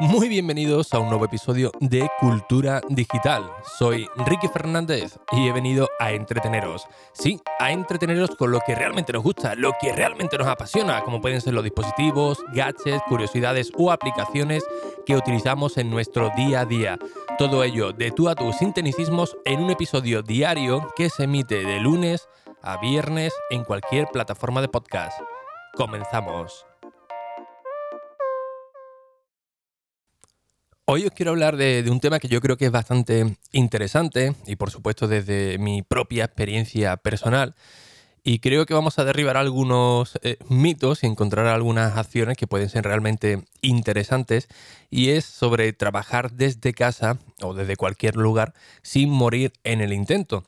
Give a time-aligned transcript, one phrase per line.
[0.00, 3.50] Muy bienvenidos a un nuevo episodio de Cultura Digital.
[3.78, 6.86] Soy Ricky Fernández y he venido a entreteneros.
[7.12, 11.20] Sí, a entreteneros con lo que realmente nos gusta, lo que realmente nos apasiona, como
[11.20, 14.64] pueden ser los dispositivos, gadgets, curiosidades o aplicaciones
[15.04, 16.96] que utilizamos en nuestro día a día.
[17.36, 21.80] Todo ello de tú a tus sinteticismos en un episodio diario que se emite de
[21.80, 22.28] lunes
[22.68, 25.18] a viernes en cualquier plataforma de podcast.
[25.74, 26.66] Comenzamos.
[30.84, 34.56] Hoy os quiero hablar de, un tema que yo creo que es bastante interesante y
[34.56, 37.54] por supuesto desde mi propia experiencia personal.
[38.22, 42.68] Y creo que vamos a derribar algunos eh, mitos y encontrar algunas acciones que pueden
[42.68, 44.46] ser realmente interesantes.
[44.90, 50.44] Y es sobre trabajar desde casa o desde cualquier lugar sin morir en el intento.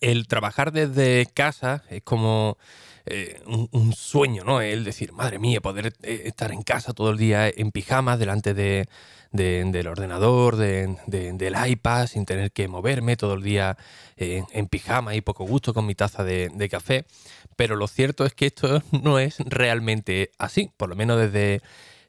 [0.00, 2.58] El trabajar desde casa es como
[3.06, 4.60] eh, un, sueño, ¿no?
[4.60, 8.54] El decir, madre mía, poder eh, estar en casa todo el día en pijamas delante
[8.54, 8.88] de,
[9.32, 13.76] del ordenador, del iPad, sin tener que moverme todo el día
[14.16, 17.06] en pijama y poco gusto con mi taza de, café.
[17.56, 21.60] Pero lo cierto es que esto no es realmente así, por lo menos desde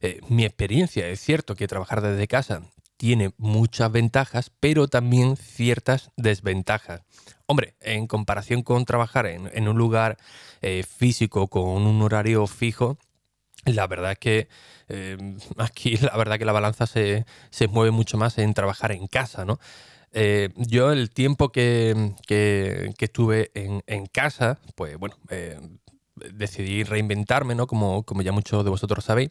[0.01, 1.07] eh, mi experiencia.
[1.07, 2.61] Es cierto que trabajar desde casa
[3.03, 7.01] tiene muchas ventajas, pero también ciertas desventajas.
[7.47, 10.17] Hombre, en comparación con trabajar en, un lugar
[10.61, 12.97] eh, físico con un horario fijo,
[13.65, 14.47] la verdad es que
[14.87, 15.17] eh,
[15.57, 17.25] aquí la verdad que la balanza se,
[17.69, 19.59] mueve mucho más en trabajar en casa, ¿no?
[20.13, 25.17] Eh, yo el tiempo que, estuve en, casa, pues bueno,
[26.15, 27.67] decidí reinventarme, ¿no?
[27.67, 29.29] Como, como ya muchos de vosotros sabéis.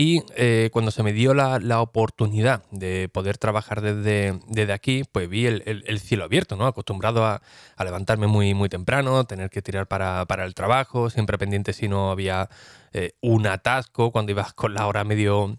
[0.00, 5.28] Y eh, cuando se me dio la, oportunidad de poder trabajar desde, desde aquí, pues
[5.28, 6.68] vi el, cielo abierto, ¿no?
[6.68, 7.42] Acostumbrado a,
[7.84, 12.48] levantarme muy, muy temprano, tener que tirar para, el trabajo, siempre pendiente si no había
[12.92, 15.56] eh, un atasco, cuando ibas con la hora medio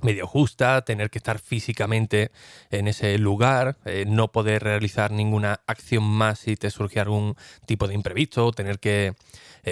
[0.00, 2.30] medio justa, tener que estar físicamente
[2.70, 7.36] en ese lugar, eh, no poder realizar ninguna acción más si te surge algún
[7.66, 9.14] tipo de imprevisto, tener que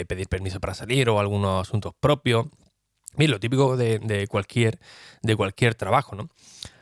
[0.06, 2.46] pedir permiso para salir o algunos asuntos propios.
[3.16, 4.78] Lo típico de, cualquier,
[5.22, 6.28] de cualquier trabajo, ¿no?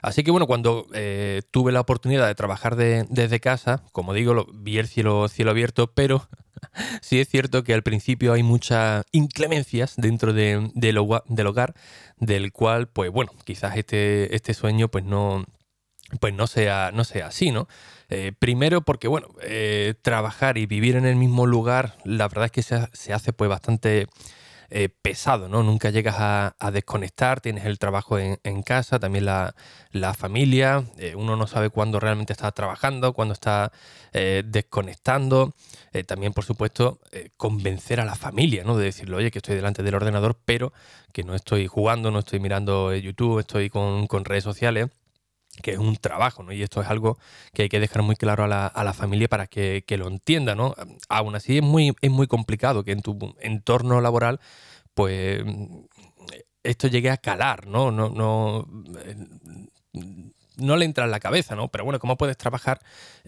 [0.01, 4.79] Así que bueno, cuando eh, tuve la oportunidad de trabajar desde casa, como digo, vi
[4.79, 6.29] el cielo, cielo abierto, pero
[7.03, 11.75] sí es cierto que al principio hay muchas inclemencias dentro de, del hogar,
[12.19, 15.45] del cual, pues bueno, quizás este, este sueño pues no,
[16.21, 17.69] pues no sea, no sea así, ¿no?
[18.09, 22.53] Eh, primero porque, bueno, eh, trabajar y vivir en el mismo lugar, la verdad es
[22.53, 24.07] que se, se hace pues bastante
[24.71, 25.63] eh, pesado, ¿no?
[25.65, 29.55] Nunca llegas a, desconectar, tienes el trabajo en, casa, también la,
[30.17, 33.73] familia, eh, uno no sabe cuándo realmente está trabajando, cuándo está
[34.13, 35.55] eh, desconectando.
[36.07, 37.01] también, por supuesto,
[37.37, 38.77] convencer a la familia, ¿no?
[38.77, 40.73] De decirle, oye, que estoy delante del ordenador, pero
[41.13, 44.89] que no estoy jugando, no estoy mirando YouTube, estoy con, redes sociales
[45.61, 46.53] que es un trabajo, ¿no?
[46.53, 47.19] Y esto es algo
[47.53, 50.75] que hay que dejar muy claro a la, familia para que, lo entienda, ¿no?
[51.09, 54.41] Aún así es muy, es muy complicado que en tu entorno laboral,
[54.95, 55.43] pues,
[56.63, 57.91] esto llegue a calar, ¿no?
[57.91, 58.67] No, no,
[60.61, 61.69] no le entra en la cabeza, ¿no?
[61.69, 62.81] Pero bueno, ¿cómo puedes trabajar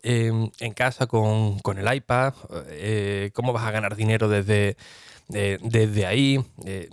[0.03, 2.35] en casa con, el iPad?
[2.69, 4.77] Eh, ¿Cómo vas a ganar dinero desde,
[5.29, 6.45] desde ahí?
[6.65, 6.89] Eh,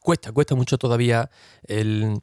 [0.00, 1.30] cuesta, cuesta mucho todavía
[1.64, 2.20] el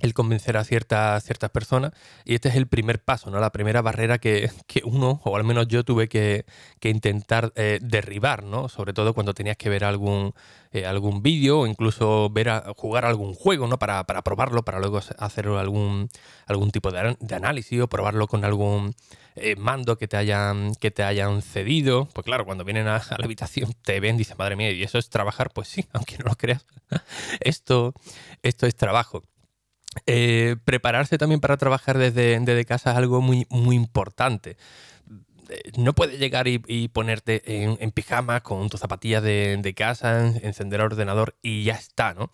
[0.00, 1.92] el convencer a ciertas, personas.
[2.24, 3.40] Y este es el primer paso, ¿no?
[3.40, 4.50] La primera barrera que,
[4.84, 6.44] uno, o al menos yo, tuve que,
[6.82, 8.68] intentar eh, derribar, ¿no?
[8.68, 10.32] Sobre todo cuando tenías que ver algún,
[10.72, 13.78] eh, algún vídeo o incluso ver a, jugar algún juego, ¿no?
[13.78, 16.08] Para, probarlo, para luego hacer algún,
[16.46, 18.94] algún tipo de, análisis o probarlo con algún
[19.36, 22.08] eh, mando que te, hayan, que te hayan cedido.
[22.12, 24.98] Pues claro, cuando vienen a, a la habitación te ven, dicen, madre mía, ¿y eso
[24.98, 25.50] es trabajar?
[25.52, 26.64] Pues sí, aunque no lo creas.
[27.40, 27.94] esto,
[28.42, 29.22] esto es trabajo.
[30.06, 34.56] Eh, prepararse también para trabajar desde, casa es algo muy, muy importante.
[35.48, 40.80] Eh, no puedes llegar y, ponerte en, en, pijama con tus zapatillas de, casa, encender
[40.80, 42.30] el ordenador y ya está, ¿no?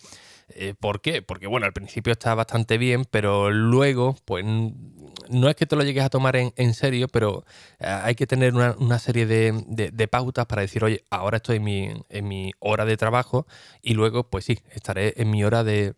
[0.50, 1.22] Eh, ¿Por qué?
[1.22, 5.82] Porque bueno, al principio está bastante bien, pero luego, pues no es que te lo
[5.82, 7.44] llegues a tomar en, serio, pero
[7.80, 12.28] hay que tener una, serie de, pautas para decir, oye, ahora estoy en mi, en
[12.28, 13.46] mi hora de trabajo
[13.82, 15.94] y luego, pues sí, estaré en mi hora de,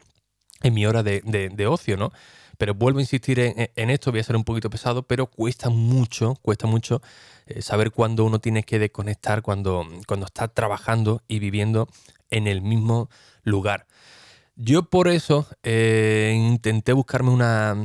[0.62, 2.12] en mi hora de, ocio, ¿no?
[2.56, 6.34] Pero vuelvo a insistir en, esto, voy a ser un poquito pesado, pero cuesta mucho,
[6.42, 7.00] cuesta mucho
[7.46, 11.88] eh, saber cuándo uno tiene que desconectar, cuando, cuando está trabajando y viviendo
[12.30, 13.08] en el mismo
[13.44, 13.86] lugar.
[14.56, 17.76] Yo por eso eh, intenté buscarme una,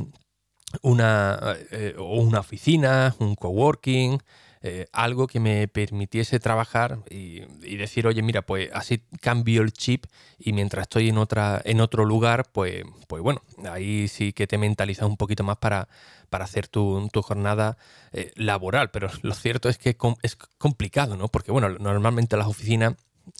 [0.82, 1.38] una,
[1.70, 4.18] eh, una oficina, un coworking,
[4.66, 7.40] eh, algo que me permitiese trabajar y,
[7.76, 10.06] decir, oye, mira, pues así cambio el chip
[10.38, 14.56] y mientras estoy en, otra, en otro lugar, pues, pues bueno, ahí sí que te
[14.56, 15.86] mentalizas un poquito más para,
[16.30, 17.76] para hacer tu, jornada
[18.12, 18.90] eh, laboral.
[18.90, 21.28] Pero lo cierto es que es complicado, ¿no?
[21.28, 22.94] Porque, bueno, normalmente las oficinas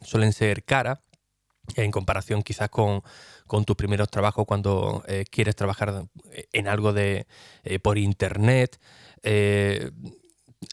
[0.05, 0.99] suelen ser caras
[1.75, 3.03] en comparación quizás con,
[3.65, 6.05] tus primeros trabajos cuando eh, quieres trabajar
[6.53, 7.27] en algo de
[7.82, 8.79] por internet.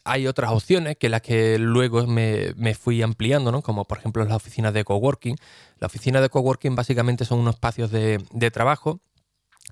[0.04, 3.62] Hay otras opciones que las que luego me, fui ampliando, ¿no?
[3.62, 5.36] como por ejemplo las oficinas de coworking.
[5.78, 9.00] Las oficinas de coworking básicamente son unos espacios de, trabajo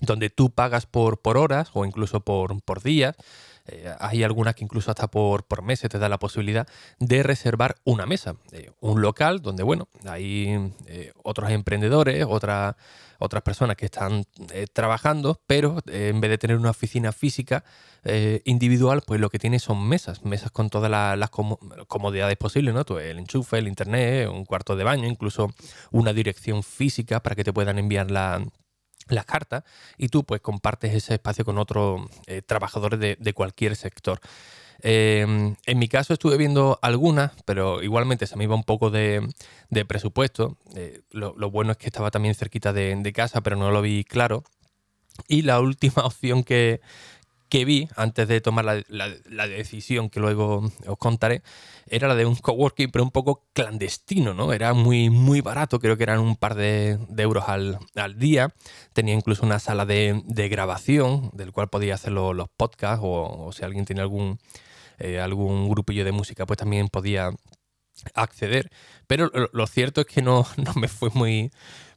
[0.01, 3.15] donde tú pagas por, por horas o incluso por, por días
[3.67, 6.67] eh, hay algunas que incluso hasta por, por meses te da la posibilidad
[6.99, 8.35] de reservar una mesa,
[8.79, 12.75] un local donde, bueno, hay eh, otros emprendedores, otras
[13.21, 14.25] otras personas que están
[14.73, 17.63] trabajando, pero en vez de tener una oficina física
[18.45, 21.29] individual, pues lo que tiene son mesas, mesas con todas las,
[21.87, 22.83] comodidades posibles, ¿no?
[22.97, 25.53] el enchufe, el internet, un cuarto de baño, incluso
[25.91, 28.43] una dirección física para que te puedan enviar la,
[29.11, 29.63] las cartas
[29.97, 34.19] y tú pues compartes ese espacio con otros eh, trabajadores de, cualquier sector.
[34.83, 39.27] Em, en mi caso estuve viendo algunas, pero igualmente se me iba un poco de,
[39.87, 40.57] presupuesto.
[40.75, 44.43] Eh, lo, bueno es que estaba también cerquita de, casa, pero no lo vi claro.
[45.27, 46.81] Y la última opción que,
[47.51, 51.43] que vi antes de tomar la, decisión que luego os contaré
[51.85, 54.53] era la de un coworking, pero un poco clandestino, ¿no?
[54.53, 57.77] Era muy, muy barato, creo que eran un par de, euros al,
[58.17, 58.53] día.
[58.93, 63.83] Tenía incluso una sala de, grabación, del cual podía hacer los, podcasts, o, si alguien
[63.83, 64.39] tiene algún,
[65.01, 67.31] eh, algún grupillo de música, pues también podía
[68.15, 68.69] acceder.
[69.07, 71.51] Pero lo, cierto es que no, no me fue muy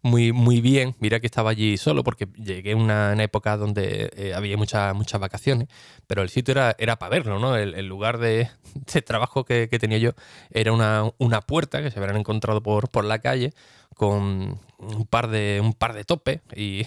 [0.05, 0.95] muy, muy bien.
[1.01, 5.19] Mira que estaba allí solo porque llegué en una, época donde eh, había muchas muchas
[5.19, 5.69] vacaciones,
[6.07, 7.57] pero el sitio era, era para verlo, ¿no?
[7.57, 8.51] El, lugar de,
[9.07, 10.13] trabajo que, tenía yo
[10.51, 13.55] era una, una puerta que se habían encontrado por, por la calle
[13.95, 16.87] con un par de, un par de topes y,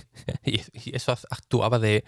[0.94, 2.04] eso actuaba de,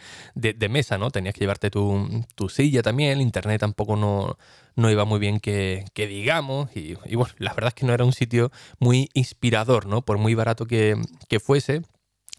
[0.69, 1.11] mesa, ¿no?
[1.11, 4.37] Tenías que llevarte tu, silla también, el internet tampoco no,
[4.75, 8.13] no iba muy bien que, digamos y, bueno, la verdad es que no era un
[8.13, 10.03] sitio muy inspirador, ¿no?
[10.03, 10.97] Por muy barato que,
[11.41, 11.81] fuese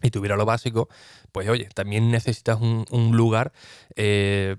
[0.03, 0.89] y tuviera lo básico,
[1.31, 3.53] pues oye, también necesitas un, lugar
[3.95, 4.57] eh,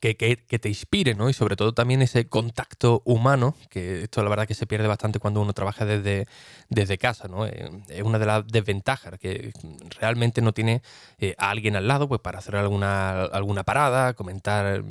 [0.00, 1.30] que, te inspire, ¿no?
[1.30, 5.18] Y sobre todo también ese contacto humano, que esto la verdad que se pierde bastante
[5.18, 6.26] cuando uno trabaja desde,
[6.68, 7.46] desde casa, ¿no?
[7.46, 9.52] Eh, es una de las desventajas, que
[9.98, 10.82] realmente no tiene
[11.18, 14.84] eh, a alguien al lado, pues para hacer alguna, alguna parada, comentar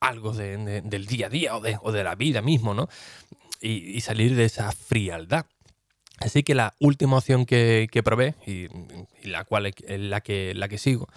[0.00, 2.88] algo del día a día o de, o de la vida mismo, ¿no?
[3.60, 5.46] Y, salir de esa frialdad.
[6.18, 8.68] Así que la última opción que, probé, y,
[9.28, 11.08] la cual es la que, la que sigo,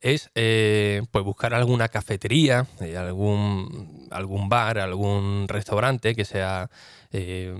[0.00, 6.70] es eh, pues buscar alguna cafetería, eh, algún, algún bar, algún restaurante que sea
[7.12, 7.54] eh,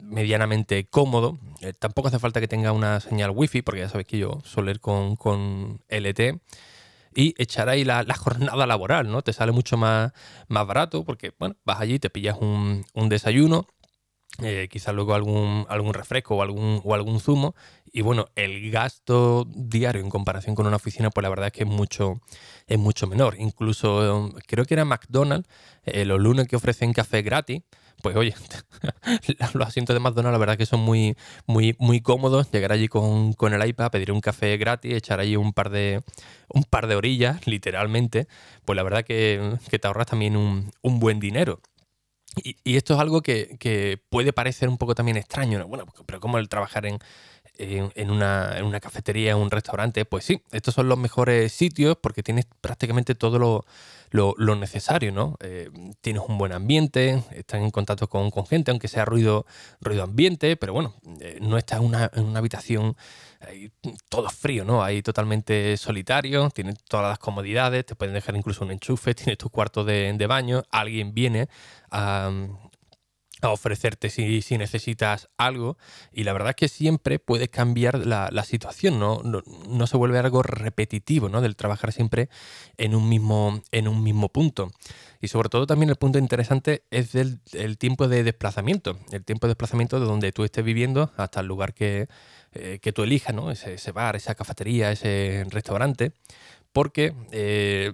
[0.00, 1.38] medianamente cómodo.
[1.78, 4.80] tampoco hace falta que tenga una señal wifi, porque ya sabéis que yo suelo ir
[4.80, 6.40] con, con LT.
[7.14, 9.22] Y echar ahí la, jornada laboral, ¿no?
[9.22, 10.12] Te sale mucho más,
[10.48, 13.66] más barato porque, bueno, vas allí, te pillas un, un desayuno,
[14.40, 17.54] eh, quizás luego algún, algún refresco o algún, o algún zumo.
[17.92, 21.64] Y bueno, el gasto diario en comparación con una oficina, pues la verdad es que
[21.64, 22.20] es mucho,
[22.66, 23.36] es mucho menor.
[23.38, 25.48] Incluso creo que era McDonald's,
[25.84, 27.62] eh, los lunes que ofrecen café gratis.
[28.02, 28.34] Pues oye,
[29.54, 31.14] los asientos de McDonald's la verdad que son muy,
[31.46, 32.50] muy, muy cómodos.
[32.50, 36.02] Llegar allí con, el iPad, pedir un café gratis, echar allí un par de,
[36.48, 38.26] un par de orillas, literalmente.
[38.64, 41.60] Pues la verdad que, te ahorras también un, un buen dinero.
[42.36, 46.48] Y, esto es algo que, puede parecer un poco también extraño, Bueno, pero como el
[46.48, 46.98] trabajar en,
[47.58, 51.96] en, una, en, una, cafetería, en un restaurante, pues sí, estos son los mejores sitios
[52.00, 53.64] porque tienes prácticamente todo lo,
[54.10, 55.36] lo, necesario, ¿no?
[55.40, 55.68] Eh,
[56.00, 59.46] tienes un buen ambiente, estás en contacto con, con, gente, aunque sea ruido,
[59.80, 62.96] ruido ambiente, pero bueno, eh, no estás en una, en una habitación
[64.08, 64.82] todo frío, ¿no?
[64.82, 69.50] Ahí totalmente solitario, tienes todas las comodidades, te pueden dejar incluso un enchufe, tienes tu
[69.50, 71.48] cuarto de, baño, alguien viene
[71.90, 72.30] a,
[73.44, 75.76] ofrecerte si, si, necesitas algo
[76.12, 79.20] y la verdad es que siempre puedes cambiar la, situación, ¿no?
[79.24, 79.86] ¿no?
[79.88, 81.40] se vuelve algo repetitivo, ¿no?
[81.40, 82.28] Del trabajar siempre
[82.76, 84.70] en un mismo, en un mismo punto.
[85.20, 89.48] Y sobre todo también el punto interesante es del el tiempo de desplazamiento, el tiempo
[89.48, 92.06] de desplazamiento de donde tú estés viviendo hasta el lugar que,
[92.54, 93.50] eh, que tú elijas, ¿no?
[93.50, 96.12] Ese, bar, esa cafetería, ese restaurante
[96.72, 97.92] porque eh,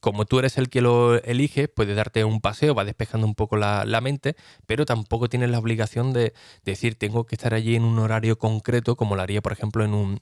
[0.00, 3.56] como tú eres el que lo elige, puede darte un paseo, va despejando un poco
[3.56, 6.32] la, mente, pero tampoco tienes la obligación de
[6.64, 9.94] decir tengo que estar allí en un horario concreto, como lo haría, por ejemplo, en
[9.94, 10.20] un,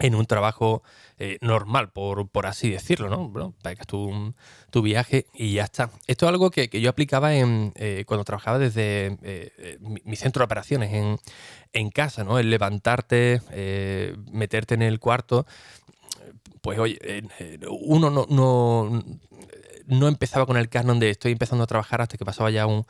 [0.00, 0.82] en un trabajo
[1.18, 3.28] eh, normal, por, por, así decirlo, ¿no?
[3.28, 4.34] Bueno, que tu,
[4.70, 5.90] tu viaje y ya está.
[6.06, 10.40] Esto es algo que, que yo aplicaba en, eh, cuando trabajaba desde eh, mi, centro
[10.40, 11.18] de operaciones en,
[11.72, 12.38] en, casa, ¿no?
[12.38, 13.40] El levantarte,
[14.30, 15.46] meterte en el cuarto,
[16.60, 16.98] pues oye,
[17.68, 19.02] uno no, no,
[19.86, 22.86] no, empezaba con el canon de estoy empezando a trabajar hasta que pasaba ya un,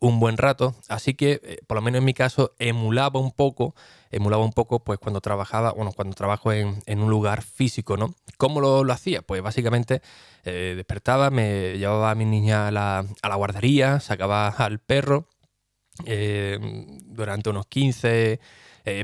[0.00, 3.74] un buen rato, así que, por lo menos en mi caso, emulaba un poco
[4.12, 8.14] emulaba un poco pues cuando trabajaba, bueno, cuando trabajo en, un lugar físico, ¿no?
[8.36, 9.22] ¿Cómo lo, hacía?
[9.22, 10.02] Pues básicamente
[10.44, 15.26] eh, despertaba, me llevaba a mi niña a la, guardería, sacaba al perro
[16.04, 16.58] eh,
[17.06, 18.38] durante unos 15,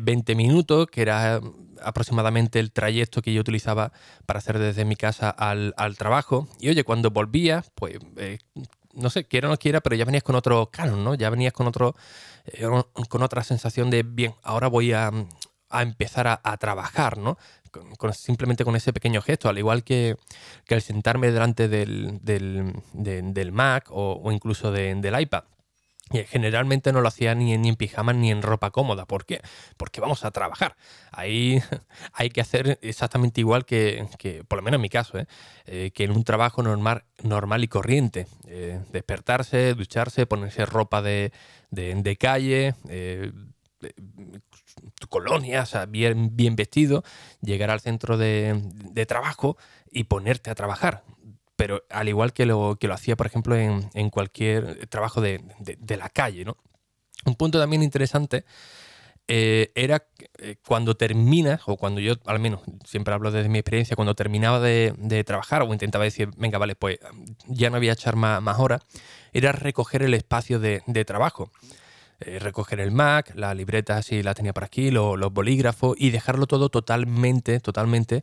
[0.03, 1.41] 20 eh, minutos, que era
[1.83, 3.93] aproximadamente el trayecto que yo utilizaba
[4.27, 6.49] para hacer desde mi casa al, al trabajo.
[6.61, 7.99] Y oye, cuando volvía, pues
[8.99, 11.15] no sé, quiera o no quiera, pero ya venías con otro canon, ¿no?
[11.15, 11.95] Ya venías con otro,
[12.47, 12.67] eh,
[13.09, 15.11] con otra sensación de, bien, ahora voy a,
[15.71, 17.37] empezar a, trabajar, ¿no?
[18.13, 20.17] Simplemente con ese pequeño gesto, al igual que,
[20.67, 25.45] el sentarme delante del, del, Mac o, incluso del iPad.
[26.11, 29.07] Y generalmente no lo hacía ni, ni en pijama ni en ropa cómoda.
[29.07, 29.41] ¿Por qué?
[29.77, 30.77] Porque vamos a trabajar.
[31.13, 31.63] Ahí
[32.13, 34.07] hay que hacer exactamente igual que,
[34.49, 35.27] por lo menos en mi caso, ¿eh?
[35.67, 38.27] Eh, que en un trabajo normal, normal y corriente.
[38.47, 41.33] Eh, despertarse, ducharse, ponerse ropa de,
[42.19, 42.75] calle,
[44.99, 47.05] tu colonia, o sea, bien, bien vestido,
[47.43, 49.57] llegar al centro de, de trabajo
[49.91, 51.03] y ponerte a trabajar
[51.59, 55.43] pero al igual que lo, que lo hacía, por ejemplo, en, cualquier trabajo de,
[55.89, 56.45] la calle.
[56.45, 56.57] ¿no?
[57.27, 58.45] Un punto también interesante
[59.27, 60.07] eh, era
[60.39, 64.61] eh, cuando terminas, o cuando yo, al menos, siempre hablo desde mi experiencia, cuando terminaba
[64.61, 67.01] de, trabajar o intentaba decir, venga, vale, pues
[67.49, 68.83] ya no voy a echar más, más horas,
[69.33, 71.51] era recoger el espacio de, trabajo.
[72.21, 76.47] Eh, recoger el Mac, la libreta si la tenía por aquí, los bolígrafos y dejarlo
[76.47, 78.23] todo totalmente, totalmente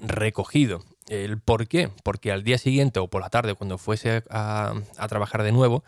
[0.00, 0.82] recogido.
[1.08, 1.90] ¿El por qué?
[2.02, 4.74] Porque al día siguiente o por la tarde, cuando fuese a,
[5.08, 5.84] trabajar de nuevo,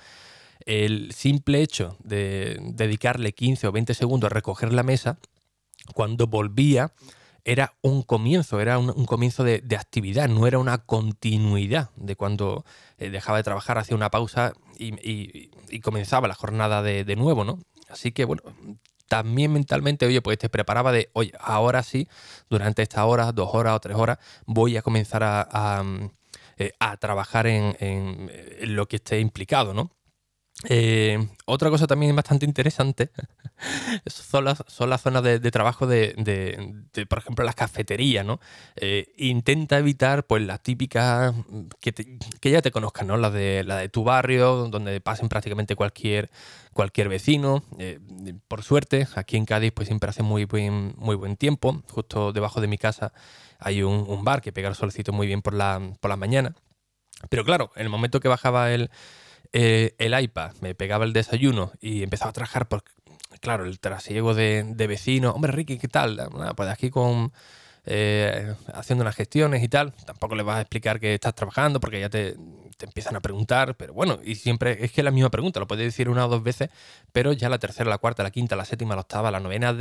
[0.66, 5.18] el simple hecho de dedicarle 15 o 20 segundos a recoger la mesa,
[5.94, 6.92] cuando volvía,
[7.44, 12.64] era un comienzo, era un, comienzo de, actividad, no era una continuidad de cuando
[12.99, 17.59] eh, dejaba de trabajar, hacía una pausa y, comenzaba la jornada de, de, nuevo, ¿no?
[17.88, 18.42] Así que, bueno,
[19.08, 22.08] también mentalmente, oye, pues te preparaba de, oye, ahora sí,
[22.49, 26.11] durante esta hora, dos horas o tres horas, voy a comenzar a, mm,
[26.58, 28.30] eh, trabajar en,
[28.61, 29.90] lo que esté implicado, ¿no?
[30.66, 33.11] Eh, otra cosa también bastante interesante
[34.06, 36.14] son las, son las zonas de, trabajo de,
[37.09, 38.40] por ejemplo, las cafeterías, ¿no?
[38.76, 41.35] Eh, intenta evitar, pues, las típicas
[41.80, 43.16] que, que, ya te conozcan, ¿no?
[43.16, 46.30] Las de, la de tu barrio, donde pasen prácticamente cualquier,
[46.73, 47.62] cualquier vecino.
[47.78, 48.00] Eh,
[48.49, 51.83] por suerte, aquí en Cádiz, pues siempre hace muy buen, muy buen tiempo.
[51.90, 53.12] Justo debajo de mi casa
[53.59, 56.54] hay un, bar que pega el solcito muy bien por la, por la mañana.
[57.30, 58.90] Pero claro, en el momento que bajaba el
[59.56, 62.82] eh, el iPad, me pegaba el desayuno y empezaba a trabajar, por,
[63.40, 65.32] claro, el trasiego de, de vecinos.
[65.32, 66.28] Hombre, Ricky, ¿qué tal?
[66.56, 67.32] pues aquí con
[67.87, 69.92] eh, haciendo unas gestiones y tal.
[70.06, 72.34] Tampoco le vas a explicar que estás trabajando porque ya te,
[72.81, 75.85] empiezan a preguntar, pero bueno, y siempre es que es la misma pregunta, lo puedes
[75.85, 76.71] decir una o dos veces,
[77.12, 79.76] pero ya la tercera, la cuarta, la quinta, la séptima, la octava, la novena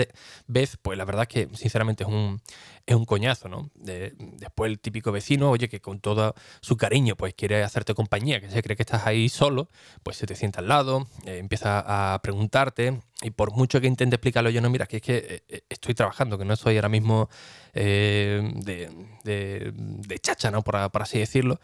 [0.47, 2.41] vez, pues la verdad es que sinceramente es un,
[2.85, 3.71] es un coñazo, ¿no?
[3.75, 8.50] después el típico vecino, oye, que con todo su cariño, pues quiere hacerte compañía, que
[8.50, 9.69] se cree que estás ahí solo,
[10.03, 14.15] pues se te sienta al lado, eh, empieza a preguntarte, y por mucho que intente
[14.15, 16.89] explicarlo yo, no, mira, que es que eh, eh, estoy trabajando, que no estoy ahora
[16.89, 17.29] mismo
[17.73, 18.89] de,
[19.23, 20.62] de, chacha, ¿no?
[20.62, 21.59] Por, así decirlo,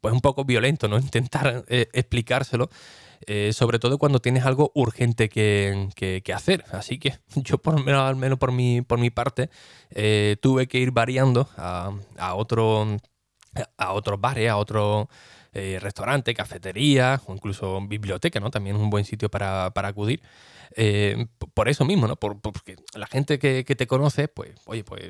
[0.00, 0.98] pues un poco violento, ¿no?
[0.98, 2.70] Intentar eh, explicárselo.
[3.26, 6.64] Eh, sobre todo cuando tienes algo urgente que, hacer.
[6.70, 9.50] Así que yo, por menos, al menos por mi, por mi parte,
[9.90, 12.86] eh, tuve que ir variando a, a, otro,
[13.76, 15.08] a otros bares, a otro
[15.80, 18.48] restaurante, cafetería o incluso biblioteca, ¿no?
[18.48, 20.22] También un buen sitio para, acudir.
[21.52, 22.14] por eso mismo, ¿no?
[22.14, 25.02] porque la gente que, que, te conoce, pues, oye, pues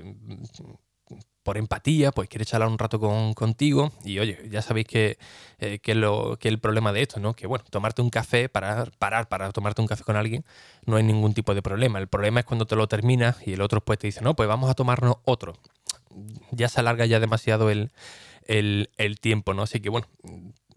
[1.49, 3.91] por empatía, pues quiere charlar un rato con, contigo.
[4.05, 5.17] Y oye, ya sabéis que,
[5.61, 7.33] eh, que, lo, que el problema de esto, ¿no?
[7.33, 10.45] Que bueno, tomarte un café, parar, parar para tomarte un café con alguien,
[10.85, 12.01] no hay ningún tipo de problema.
[12.01, 14.47] El problema es cuando te lo terminas y el otro pues te dice, no, pues
[14.47, 15.55] vamos a tomarnos otro.
[16.51, 17.91] Ya se alarga ya demasiado el,
[19.23, 19.63] tiempo, ¿no?
[19.63, 20.07] Así que bueno,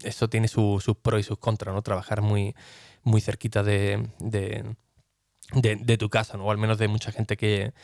[0.02, 1.82] eso tiene sus pros y sus contras, ¿no?
[1.82, 2.54] Trabajar muy,
[3.02, 6.46] muy cerquita de, de, tu casa, ¿no?
[6.46, 7.74] O al menos de mucha gente que,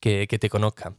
[0.00, 0.92] que te conozca.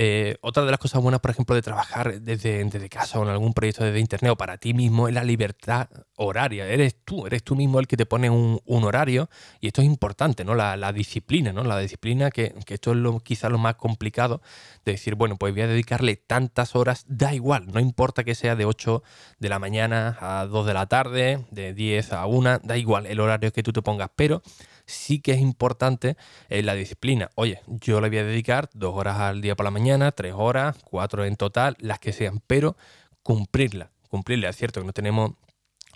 [0.00, 3.30] Eh, otra de las cosas buenas, por ejemplo, de trabajar desde, desde casa o en
[3.30, 6.68] algún proyecto desde internet o para ti mismo es la libertad horaria.
[6.68, 9.28] Eres tú, eres tú mismo el que te pone un, horario
[9.60, 10.54] y esto es importante, ¿no?
[10.54, 11.64] La, disciplina, ¿no?
[11.64, 14.40] La disciplina que, esto es lo, quizá lo más complicado
[14.84, 18.54] de decir, bueno, pues voy a dedicarle tantas horas, da igual, no importa que sea
[18.54, 19.02] de 8
[19.40, 23.18] de la mañana a 2 de la tarde, de 10 a 1, da igual el
[23.18, 24.42] horario que tú te pongas, pero
[24.88, 26.16] sí que es importante
[26.48, 27.30] eh, la disciplina.
[27.34, 30.76] Oye, yo le voy a dedicar dos horas al día por la mañana, tres horas,
[30.82, 32.76] cuatro en total, las que sean, pero
[33.22, 34.48] cumplirla, cumplirla.
[34.48, 35.32] Es cierto que no tenemos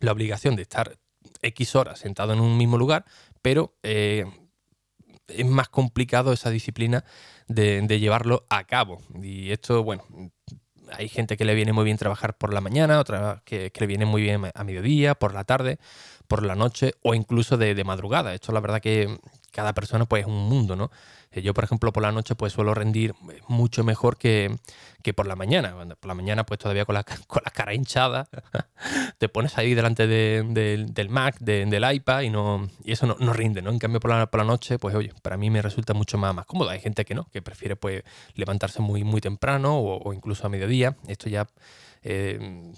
[0.01, 0.99] la obligación de estar
[1.41, 3.07] X horas sentado en un mismo lugar,
[3.41, 4.27] pero eh,
[5.27, 7.05] es más complicado esa disciplina
[7.49, 9.01] de, llevarlo a cabo.
[9.23, 10.05] Y esto, bueno,
[10.93, 13.87] hay gente que le viene muy bien trabajar por la mañana, otra que, que, le
[13.87, 15.79] viene muy bien a mediodía, por la tarde
[16.33, 18.33] por la noche o incluso de, madrugada.
[18.33, 19.19] Esto la verdad que
[19.51, 20.91] cada persona pues es un mundo, ¿no?
[21.31, 23.15] Eh, yo, por ejemplo, por la noche pues suelo rendir
[23.49, 24.59] mucho mejor que,
[25.15, 25.75] por la mañana.
[26.01, 28.31] Por la mañana pues todavía con la, con la cara hinchada
[29.19, 33.69] te pones ahí delante del Mac, del iPad y, no, y eso no, rinde, ¿no?
[33.69, 36.35] En cambio por la, por la noche pues oye, para mí me resulta mucho más,
[36.35, 36.71] más cómodo.
[36.71, 38.05] Hay gente que no, que prefiere pues
[38.37, 40.97] levantarse muy, muy temprano o, incluso a mediodía.
[41.09, 41.47] Esto ya...
[42.03, 42.73] Eh,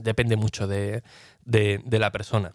[0.00, 1.02] depende mucho de,
[1.98, 2.54] la persona.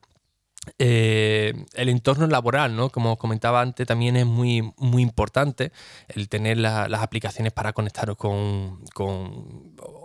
[0.80, 2.90] Eh, el entorno laboral, ¿no?
[2.90, 5.74] Como comentaba antes, también es muy, muy importante
[6.08, 8.80] el tener las aplicaciones para conectaros con,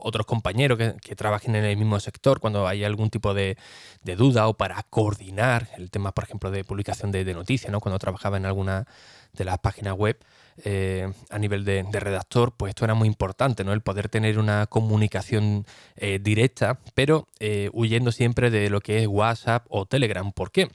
[0.01, 3.57] otros compañeros que, trabajen en el mismo sector cuando hay algún tipo de,
[4.03, 7.81] duda o para coordinar el tema, por ejemplo, de publicación de, de noticias, ¿no?
[7.81, 8.87] Cuando trabajaba en alguna
[9.35, 10.19] de las páginas web,
[10.65, 13.73] eh, a nivel de, redactor, pues esto era muy importante, ¿no?
[13.73, 19.07] El poder tener una comunicación eh, directa, pero eh, huyendo siempre de lo que es
[19.07, 20.33] WhatsApp o Telegram.
[20.33, 20.69] ¿Por qué?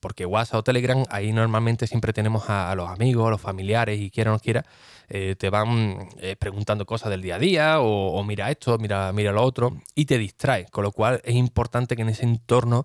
[0.00, 4.10] Porque WhatsApp o Telegram, ahí normalmente siempre tenemos a, los amigos, a los familiares, y
[4.10, 4.64] quiera o no quiera,
[5.08, 9.80] te van preguntando cosas del día a día, o, mira esto, mira, mira lo otro,
[9.94, 10.66] y te distrae.
[10.66, 12.84] Con lo cual es importante que en ese entorno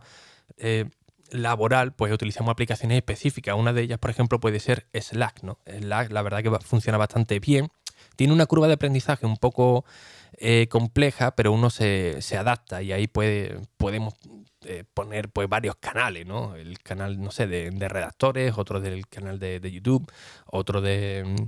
[1.33, 3.55] laboral, pues utilizamos aplicaciones específicas.
[3.55, 5.59] Una de ellas, por ejemplo, puede ser Slack, ¿no?
[5.65, 7.69] Slack, la verdad que funciona bastante bien.
[8.15, 9.85] Tiene una curva de aprendizaje un poco
[10.37, 14.13] eh, compleja, pero uno se, adapta y ahí puede, podemos
[14.65, 16.55] eh, poner pues varios canales, ¿no?
[16.55, 20.11] El canal, no sé, de, redactores, otro del canal de, de YouTube,
[20.45, 21.47] otro de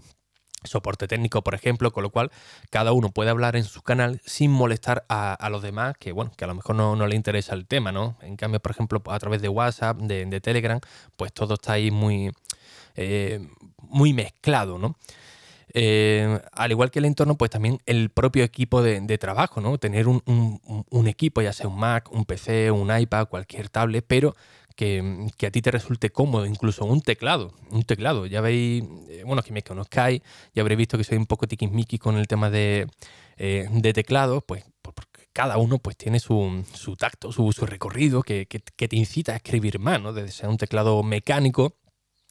[0.65, 2.31] soporte técnico, por ejemplo, con lo cual
[2.69, 6.45] cada uno puede hablar en su canal sin molestar a, los demás, que bueno, que
[6.45, 8.17] a lo mejor no, le interesa el tema, ¿no?
[8.21, 10.79] En cambio, por ejemplo, a través de WhatsApp, de, Telegram,
[11.15, 12.31] pues todo está ahí muy,
[12.95, 13.47] eh,
[13.77, 14.95] muy mezclado, ¿no?
[15.77, 19.77] Eh, al igual que el entorno, pues también el propio equipo de, trabajo, ¿no?
[19.77, 24.35] Tener un, un, equipo, ya sea un Mac, un PC, un iPad, cualquier tablet, pero
[24.75, 27.53] que, a ti te resulte cómodo, incluso un teclado.
[27.71, 28.25] Un teclado.
[28.25, 30.21] Ya veis, eh, bueno, que me conozcáis,
[30.53, 32.87] ya habréis visto que soy un poco tiquismiqui con el tema de,
[33.37, 36.63] eh, de teclado, pues porque cada uno pues tiene su,
[36.97, 40.13] tacto, su, recorrido que, te incita a escribir más, ¿no?
[40.13, 41.75] Desde ser un teclado mecánico,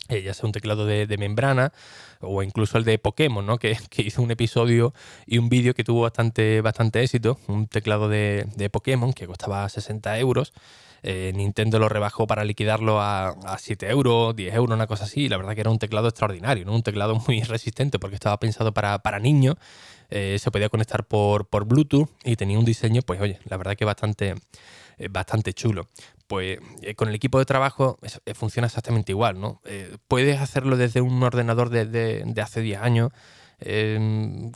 [0.08, 1.72] eh, ya sea un teclado de, membrana
[2.20, 3.58] o incluso el de Pokémon, ¿no?
[3.58, 4.94] Que, hizo un episodio
[5.26, 9.68] y un vídeo que tuvo bastante, bastante éxito, un teclado de, de Pokémon que costaba
[9.68, 10.52] 60 euros
[11.06, 15.24] eh, Nintendo lo rebajó para liquidarlo a, 7 euros, 10 euros, una cosa así.
[15.24, 16.74] Y la verdad que era un teclado extraordinario, ¿no?
[16.74, 19.56] un teclado muy resistente porque estaba pensado para, niños.
[20.08, 23.76] Eh, se podía conectar por, por Bluetooth y tenía un diseño, pues oye, la verdad
[23.76, 24.34] que bastante,
[24.96, 25.88] eh, bastante chulo.
[26.26, 26.58] Pues
[26.96, 27.98] con el equipo de trabajo
[28.34, 29.60] funciona exactamente igual, ¿no?
[30.08, 33.12] puedes hacerlo desde un ordenador de, de hace 10 años,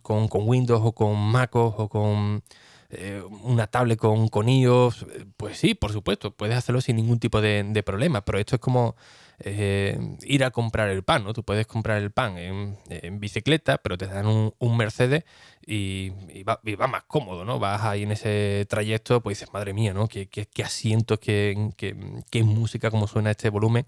[0.02, 2.42] con, con Windows o con MacOS o con
[2.90, 7.18] eh, una tablet con, con iOS, eh, pues sí, por supuesto, puedes hacerlo sin ningún
[7.18, 8.96] tipo de, problema, pero esto es como
[9.40, 11.34] eh, ir a comprar el pan, ¿no?
[11.34, 15.24] Tú puedes comprar el pan en, bicicleta, pero te dan un, Mercedes
[15.66, 16.12] y,
[16.44, 17.58] va, más cómodo, ¿no?
[17.58, 20.08] Vas ahí en ese trayecto, pues dices, madre mía, ¿no?
[20.08, 23.84] ¿Qué, qué, asientos, qué, qué, música, cómo suena este volumen?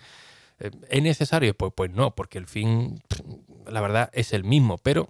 [0.91, 1.55] ¿Es necesario?
[1.55, 3.03] Pues, pues no, porque el fin,
[3.67, 5.09] la verdad, es el mismo, pero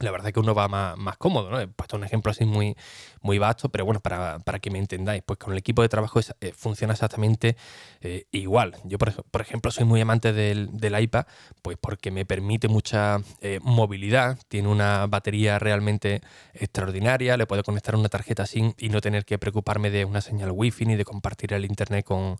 [0.00, 1.60] la verdad es que uno va más, cómodo, ¿no?
[1.60, 2.74] He puesto un ejemplo así muy,
[3.20, 6.52] muy vasto, pero bueno, para, que me entendáis, pues con el equipo de trabajo eh,
[6.56, 7.56] funciona exactamente
[8.00, 8.74] eh, igual.
[8.84, 11.26] Yo, por, ejemplo, soy muy amante del, iPad,
[11.60, 16.22] pues porque me permite mucha eh, movilidad, tiene una batería realmente
[16.54, 20.52] extraordinaria, le puedo conectar una tarjeta SIM y no tener que preocuparme de una señal
[20.52, 22.36] Wi-Fi ni de compartir el internet con,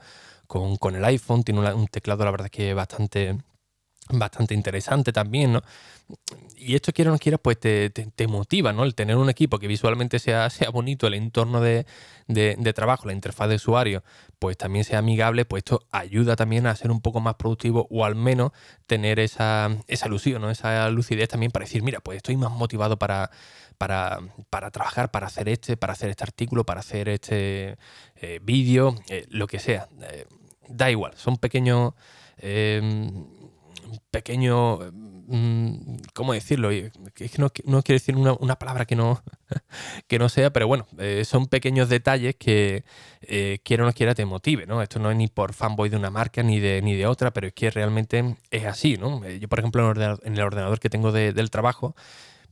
[0.95, 3.37] el iPhone, tiene un teclado, la verdad, que bastante
[4.11, 5.63] bastante interesante también, ¿no?
[6.57, 8.85] Y esto, quiera o no quiera, pues te, te, motiva, ¿no?
[8.85, 11.87] El tener un equipo que visualmente sea, sea bonito, el entorno de,
[12.29, 14.05] de, trabajo, la interfaz de usuario,
[14.39, 18.05] pues también sea amigable, pues esto ayuda también a ser un poco más productivo o
[18.05, 18.53] al menos
[18.87, 20.51] tener esa, esa ilusión, ¿no?
[20.51, 23.31] Esa lucidez también para decir, mira, pues estoy más motivado para,
[23.79, 27.77] para, para trabajar, para hacer este, para hacer este artículo, para hacer este
[28.17, 29.89] eh, vídeo, eh, lo que sea.
[30.03, 30.27] Eh,
[30.69, 31.95] da igual, son pequeños
[34.11, 36.71] pequeño, mm, ¿cómo decirlo?
[36.71, 39.23] Es que no, quiero decir una, palabra que no,
[40.09, 42.85] que no sea, pero bueno, eh, son pequeños detalles que
[43.23, 44.83] eh, quiera o no quiera te motive, ¿no?
[44.83, 47.47] Esto no es ni por fanboy de una marca ni de, ni de otra, pero
[47.47, 49.25] es que realmente es así, ¿no?
[49.25, 51.95] Eh, yo, por ejemplo, en el ordenador, que tengo del trabajo,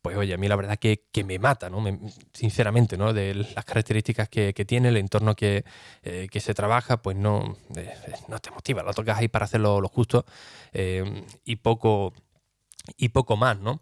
[0.03, 1.85] pues oye, a mí la verdad que, me mata, ¿no?
[2.33, 3.13] sinceramente, ¿no?
[3.13, 5.65] De las características que, tiene, el entorno que,
[6.03, 7.93] eh, que, se trabaja, pues no, eh,
[8.29, 10.25] no te motiva, lo tocas ahí para hacerlo lo justo
[10.73, 12.15] eh, y, poco,
[12.97, 13.81] y poco más, ¿no?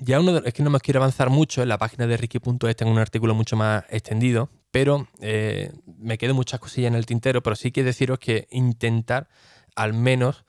[0.00, 2.92] ya uno es que no me quiero avanzar mucho, en la página de Ricky.es tengo
[2.92, 5.08] un artículo mucho más extendido, pero
[5.98, 9.28] me quedo muchas cosillas en el tintero, pero sí que deciros que intentar
[9.74, 10.45] al menos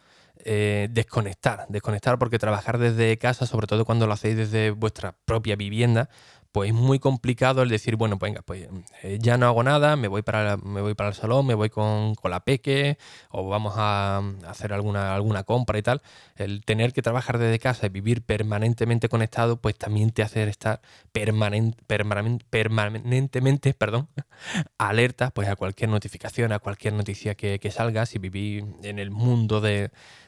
[0.50, 5.58] eh, desconectar, desconectar porque trabajar desde casa, sobre todo cuando lo hacéis desde vuestra propia
[5.58, 6.08] vivienda,
[6.54, 8.68] pues es muy complicado el decir, bueno, pues venga, pues
[9.04, 11.70] eh, ya no hago nada, me voy para, me voy para el salón, me voy
[11.70, 12.98] con, la peque
[13.30, 16.02] o vamos a, hacer alguna, alguna compra y tal.
[16.36, 20.82] El tener que trabajar desde casa y vivir permanentemente conectado, pues también te hace estar
[21.12, 24.08] permanentemente perdón,
[24.78, 29.60] alerta pues, a cualquier notificación, a cualquier noticia que, salga, si vivís en el mundo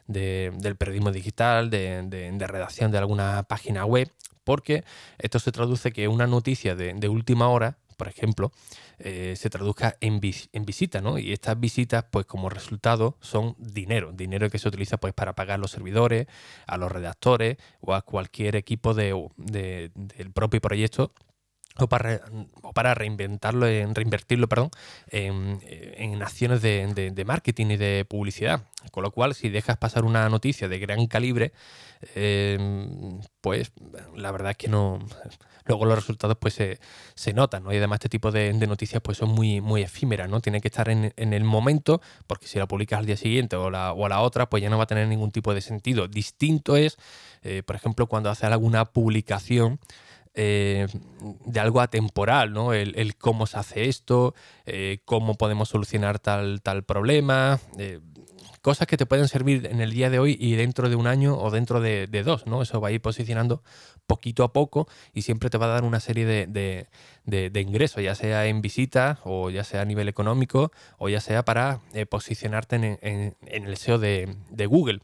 [0.09, 4.11] del periodismo digital, de, de redacción de alguna página web,
[4.49, 4.83] porque
[5.19, 8.51] esto se traduce que una noticia de, última hora, por ejemplo,
[8.97, 11.19] eh, se traduzca en, visita, ¿no?
[11.19, 15.59] Y estas visitas, pues como resultado, son dinero, dinero que se utiliza pues para pagar
[15.59, 16.25] los servidores,
[16.65, 19.91] a los redactores o a cualquier equipo del
[20.33, 21.13] propio proyecto
[21.81, 22.21] o para,
[22.73, 24.69] para reinventarlo, en, reinvertirlo perdón,
[25.09, 28.63] en, acciones de, marketing y de publicidad.
[28.91, 31.51] Con lo cual, si dejas pasar una noticia de gran calibre,
[32.15, 33.71] em, pues
[34.15, 34.99] la verdad es que no.
[35.65, 37.71] Luego los resultados pues se, notan, ¿no?
[37.71, 40.41] Y además este tipo de, noticias pues son muy, muy efímeras, ¿no?
[40.41, 43.93] Tiene que estar en, el momento, porque si la publicas al día siguiente o, la,
[43.93, 46.07] o a la otra, pues ya no va a tener ningún tipo de sentido.
[46.07, 46.97] Distinto es,
[47.43, 49.79] eh, por ejemplo, cuando haces alguna publicación
[50.41, 50.87] eh,
[51.19, 52.71] de algo atemporal, ¿no?
[52.71, 54.33] El, cómo se hace esto,
[54.65, 57.99] eh, cómo podemos solucionar tal, tal problema, eh,
[58.61, 61.37] cosas que te pueden servir en el día de hoy y dentro de un año
[61.37, 62.61] o dentro de, dos, ¿no?
[62.61, 63.63] Eso va a ir posicionando
[64.07, 66.87] poquito a poco y siempre te va a dar una serie de,
[67.59, 71.81] ingresos, ya sea en visitas o ya sea a nivel económico o ya sea para
[72.09, 75.01] posicionarte en, el SEO de, Google.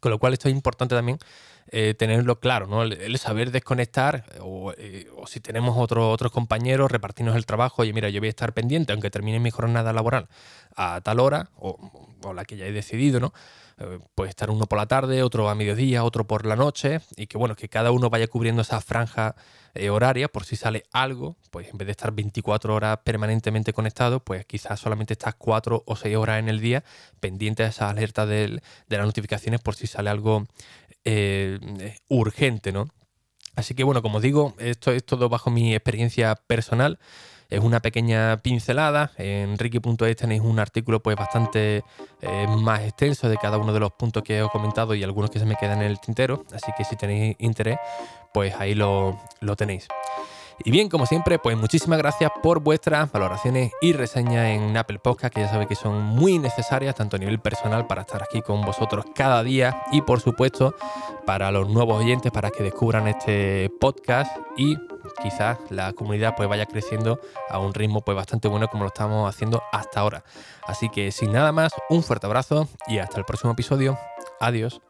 [0.00, 1.18] Con lo cual esto es importante también
[1.68, 2.82] eh, tenerlo claro, ¿no?
[2.84, 4.24] El, saber desconectar
[4.78, 8.52] eh, o, si tenemos otros compañeros, repartirnos el trabajo, oye, mira, yo voy a estar
[8.52, 10.28] pendiente, aunque termine mi jornada laboral
[10.76, 11.78] a tal hora o,
[12.34, 13.32] la que ya he decidido, ¿no?
[13.78, 17.26] Eh, puede estar uno por la tarde, otro a mediodía, otro por la noche y
[17.26, 19.34] que bueno, que cada uno vaya cubriendo esa franja
[19.90, 24.44] horaria por si sale algo, pues en vez de estar 24 horas permanentemente conectado, pues
[24.46, 26.84] quizás solamente estás 4 o 6 horas en el día
[27.20, 30.46] pendiente de esa alerta de, de las notificaciones por si sale algo
[31.04, 31.58] eh,
[32.08, 32.88] urgente, ¿no?
[33.54, 36.98] Así que bueno, como digo, esto es todo bajo mi experiencia personal.
[37.48, 39.12] Es una pequeña pincelada.
[39.16, 41.84] En Ricky.es tenéis un artículo pues bastante
[42.20, 45.38] eh, más extenso de cada uno de los puntos que he comentado y algunos que
[45.38, 46.44] se me quedan en el tintero.
[46.52, 47.78] Así que si tenéis interés,
[48.32, 49.88] pues ahí lo, lo tenéis.
[50.64, 55.34] Y bien, como siempre, pues muchísimas gracias por vuestras valoraciones y reseñas en Apple Podcast,
[55.34, 58.62] que ya sabéis que son muy necesarias, tanto a nivel personal para estar aquí con
[58.62, 60.74] vosotros cada día y por supuesto
[61.26, 64.76] para los nuevos oyentes, para que descubran este podcast y
[65.22, 69.28] quizás la comunidad pues vaya creciendo a un ritmo pues bastante bueno como lo estamos
[69.28, 70.24] haciendo hasta ahora.
[70.66, 73.98] Así que sin nada más, un fuerte abrazo y hasta el próximo episodio.
[74.40, 74.80] Adiós.